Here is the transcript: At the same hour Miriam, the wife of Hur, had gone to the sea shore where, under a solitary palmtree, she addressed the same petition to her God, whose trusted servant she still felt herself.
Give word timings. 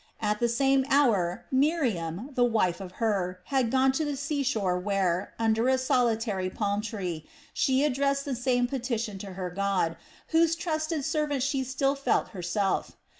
At 0.19 0.39
the 0.39 0.49
same 0.49 0.83
hour 0.89 1.45
Miriam, 1.51 2.31
the 2.33 2.43
wife 2.43 2.81
of 2.81 2.93
Hur, 2.93 3.37
had 3.45 3.69
gone 3.69 3.91
to 3.91 4.03
the 4.03 4.17
sea 4.17 4.41
shore 4.41 4.79
where, 4.79 5.35
under 5.37 5.67
a 5.69 5.77
solitary 5.77 6.49
palmtree, 6.49 7.27
she 7.53 7.83
addressed 7.83 8.25
the 8.25 8.33
same 8.35 8.65
petition 8.65 9.19
to 9.19 9.33
her 9.33 9.51
God, 9.51 9.95
whose 10.29 10.55
trusted 10.55 11.05
servant 11.05 11.43
she 11.43 11.63
still 11.63 11.93
felt 11.93 12.29
herself. 12.29 12.97